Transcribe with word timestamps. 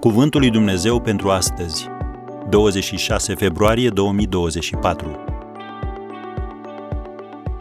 Cuvântul 0.00 0.40
lui 0.40 0.50
Dumnezeu 0.50 1.00
pentru 1.00 1.30
astăzi, 1.30 1.88
26 2.48 3.34
februarie 3.34 3.88
2024. 3.88 5.24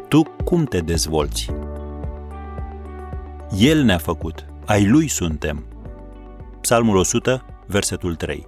Tu 0.07 0.23
cum 0.23 0.63
te 0.63 0.79
dezvolți? 0.79 1.51
El 3.57 3.83
ne-a 3.83 3.97
făcut, 3.97 4.45
ai 4.65 4.87
lui 4.87 5.07
suntem. 5.07 5.65
Psalmul 6.61 6.95
100, 6.95 7.45
versetul 7.67 8.15
3. 8.15 8.47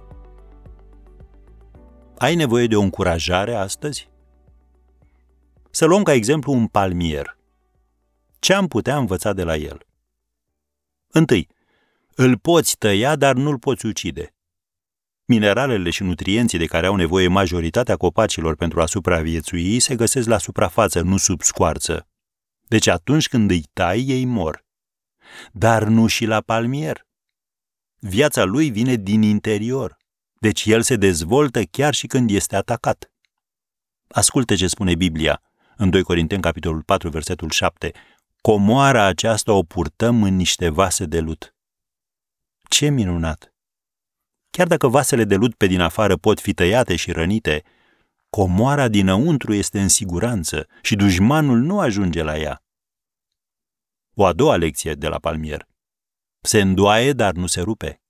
Ai 2.18 2.34
nevoie 2.34 2.66
de 2.66 2.76
o 2.76 2.80
încurajare 2.80 3.54
astăzi? 3.54 4.08
Să 5.70 5.84
luăm 5.84 6.02
ca 6.02 6.12
exemplu 6.12 6.52
un 6.52 6.66
palmier. 6.66 7.36
Ce 8.38 8.54
am 8.54 8.68
putea 8.68 8.96
învăța 8.96 9.32
de 9.32 9.42
la 9.42 9.56
el? 9.56 9.86
Întâi, 11.08 11.48
îl 12.14 12.38
poți 12.38 12.76
tăia, 12.76 13.16
dar 13.16 13.34
nu-l 13.34 13.58
poți 13.58 13.86
ucide. 13.86 14.34
Mineralele 15.24 15.90
și 15.90 16.02
nutrienții 16.02 16.58
de 16.58 16.66
care 16.66 16.86
au 16.86 16.96
nevoie 16.96 17.28
majoritatea 17.28 17.96
copacilor 17.96 18.56
pentru 18.56 18.80
a 18.80 18.86
supraviețui 18.86 19.80
se 19.80 19.94
găsesc 19.94 20.28
la 20.28 20.38
suprafață, 20.38 21.00
nu 21.00 21.16
sub 21.16 21.42
scoarță. 21.42 22.08
Deci 22.68 22.86
atunci 22.86 23.28
când 23.28 23.50
îi 23.50 23.64
tai, 23.72 24.04
ei 24.06 24.24
mor. 24.24 24.64
Dar 25.52 25.84
nu 25.84 26.06
și 26.06 26.24
la 26.24 26.40
palmier. 26.40 27.06
Viața 27.98 28.44
lui 28.44 28.70
vine 28.70 28.94
din 28.94 29.22
interior, 29.22 29.96
deci 30.38 30.64
el 30.64 30.82
se 30.82 30.96
dezvoltă 30.96 31.62
chiar 31.62 31.94
și 31.94 32.06
când 32.06 32.30
este 32.30 32.56
atacat. 32.56 33.12
Ascultă 34.08 34.54
ce 34.54 34.66
spune 34.66 34.94
Biblia 34.94 35.42
în 35.76 35.90
2 35.90 36.02
Corinteni, 36.02 36.42
capitolul 36.42 36.82
4, 36.82 37.08
versetul 37.08 37.50
7. 37.50 37.92
Comoara 38.40 39.04
aceasta 39.04 39.52
o 39.52 39.62
purtăm 39.62 40.22
în 40.22 40.36
niște 40.36 40.68
vase 40.68 41.04
de 41.04 41.20
lut. 41.20 41.51
Ce 42.72 42.88
minunat! 42.88 43.54
Chiar 44.50 44.66
dacă 44.66 44.88
vasele 44.88 45.24
de 45.24 45.34
lut 45.34 45.54
pe 45.54 45.66
din 45.66 45.80
afară 45.80 46.16
pot 46.16 46.40
fi 46.40 46.54
tăiate 46.54 46.96
și 46.96 47.12
rănite, 47.12 47.62
comoara 48.30 48.88
dinăuntru 48.88 49.52
este 49.54 49.80
în 49.80 49.88
siguranță 49.88 50.66
și 50.82 50.96
dușmanul 50.96 51.58
nu 51.58 51.80
ajunge 51.80 52.22
la 52.22 52.38
ea. 52.38 52.62
O 54.14 54.24
a 54.24 54.32
doua 54.32 54.56
lecție 54.56 54.94
de 54.94 55.08
la 55.08 55.18
palmier. 55.18 55.68
Se 56.40 56.60
îndoaie, 56.60 57.12
dar 57.12 57.32
nu 57.32 57.46
se 57.46 57.60
rupe. 57.60 58.02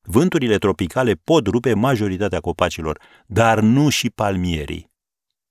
Vânturile 0.00 0.58
tropicale 0.58 1.14
pot 1.14 1.46
rupe 1.46 1.74
majoritatea 1.74 2.40
copacilor, 2.40 3.02
dar 3.26 3.60
nu 3.60 3.88
și 3.88 4.10
palmierii. 4.10 4.92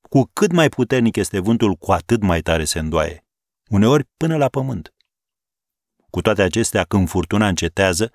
Cu 0.09 0.29
cât 0.33 0.51
mai 0.51 0.69
puternic 0.69 1.15
este 1.15 1.39
vântul, 1.39 1.73
cu 1.75 1.91
atât 1.91 2.21
mai 2.21 2.41
tare 2.41 2.65
se 2.65 2.79
îndoaie, 2.79 3.25
uneori 3.69 4.03
până 4.17 4.37
la 4.37 4.47
pământ. 4.47 4.93
Cu 6.09 6.21
toate 6.21 6.41
acestea, 6.41 6.83
când 6.83 7.09
furtuna 7.09 7.47
încetează, 7.47 8.11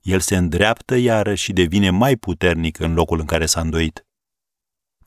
el 0.00 0.20
se 0.20 0.36
îndreaptă 0.36 0.96
iară 0.96 1.34
și 1.34 1.52
devine 1.52 1.90
mai 1.90 2.16
puternic 2.16 2.78
în 2.78 2.94
locul 2.94 3.18
în 3.18 3.26
care 3.26 3.46
s-a 3.46 3.60
îndoit. 3.60 4.06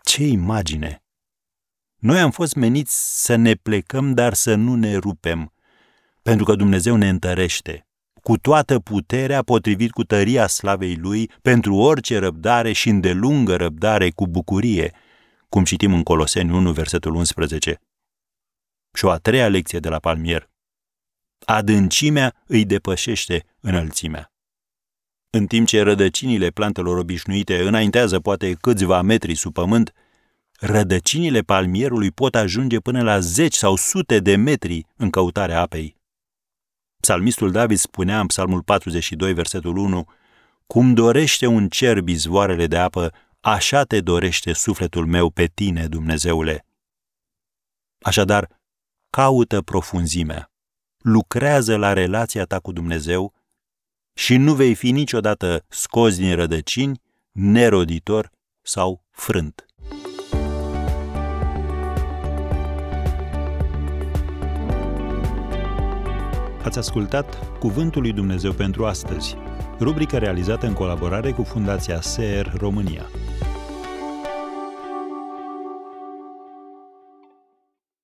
Ce 0.03 0.23
imagine! 0.23 1.03
Noi 1.95 2.19
am 2.19 2.31
fost 2.31 2.55
meniți 2.55 3.23
să 3.23 3.35
ne 3.35 3.53
plecăm, 3.53 4.13
dar 4.13 4.33
să 4.33 4.55
nu 4.55 4.75
ne 4.75 4.95
rupem, 4.95 5.53
pentru 6.21 6.45
că 6.45 6.55
Dumnezeu 6.55 6.95
ne 6.95 7.09
întărește, 7.09 7.87
cu 8.21 8.37
toată 8.37 8.79
puterea 8.79 9.43
potrivit 9.43 9.91
cu 9.91 10.03
tăria 10.03 10.47
slavei 10.47 10.95
Lui, 10.95 11.31
pentru 11.41 11.75
orice 11.75 12.17
răbdare 12.17 12.71
și 12.71 12.89
îndelungă 12.89 13.55
răbdare 13.55 14.09
cu 14.09 14.27
bucurie, 14.27 14.93
cum 15.49 15.63
citim 15.63 15.93
în 15.93 16.03
Coloseni 16.03 16.51
1, 16.51 16.71
versetul 16.71 17.15
11. 17.15 17.81
Și 18.93 19.05
o 19.05 19.09
a 19.09 19.17
treia 19.17 19.47
lecție 19.47 19.79
de 19.79 19.89
la 19.89 19.99
palmier. 19.99 20.49
Adâncimea 21.49 22.35
îi 22.47 22.65
depășește 22.65 23.45
înălțimea. 23.59 24.31
În 25.29 25.47
timp 25.47 25.67
ce 25.67 25.81
rădăcinile 25.81 26.49
plantelor 26.49 26.97
obișnuite 26.97 27.67
înaintează 27.67 28.19
poate 28.19 28.53
câțiva 28.53 29.01
metri 29.01 29.35
sub 29.35 29.53
pământ, 29.53 29.93
rădăcinile 30.59 31.41
palmierului 31.41 32.11
pot 32.11 32.35
ajunge 32.35 32.79
până 32.79 33.03
la 33.03 33.19
zeci 33.19 33.53
sau 33.53 33.75
sute 33.75 34.19
de 34.19 34.35
metri 34.35 34.85
în 34.95 35.09
căutarea 35.09 35.61
apei. 35.61 35.95
Psalmistul 37.01 37.51
David 37.51 37.77
spunea 37.77 38.19
în 38.19 38.27
Psalmul 38.27 38.63
42, 38.63 39.33
versetul 39.33 39.77
1, 39.77 40.05
Cum 40.67 40.93
dorește 40.93 41.45
un 41.45 41.67
cer 41.69 42.01
bizvoarele 42.01 42.67
de 42.67 42.77
apă, 42.77 43.13
așa 43.39 43.83
te 43.83 44.01
dorește 44.01 44.53
sufletul 44.53 45.05
meu 45.05 45.29
pe 45.29 45.45
tine, 45.45 45.87
Dumnezeule. 45.87 46.65
Așadar, 48.01 48.61
caută 49.09 49.61
profunzimea, 49.61 50.48
lucrează 51.01 51.75
la 51.75 51.93
relația 51.93 52.43
ta 52.45 52.59
cu 52.59 52.71
Dumnezeu 52.71 53.33
și 54.13 54.37
nu 54.37 54.53
vei 54.53 54.73
fi 54.73 54.91
niciodată 54.91 55.65
scos 55.67 56.17
din 56.17 56.35
rădăcini, 56.35 57.01
neroditor 57.31 58.31
sau 58.61 59.03
frânt. 59.09 59.65
Ați 66.63 66.77
ascultat 66.77 67.57
Cuvântul 67.59 68.01
lui 68.01 68.11
Dumnezeu 68.11 68.53
pentru 68.53 68.85
astăzi, 68.85 69.35
rubrica 69.79 70.17
realizată 70.17 70.65
în 70.65 70.73
colaborare 70.73 71.31
cu 71.31 71.43
Fundația 71.43 72.01
SER 72.01 72.53
România. 72.57 73.09